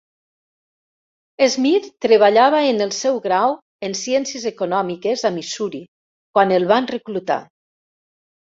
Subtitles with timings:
[1.55, 3.53] Smith treballava en el seu grau
[3.89, 5.85] en ciències econòmiques a Missouri
[6.39, 7.41] quan el van reclutar.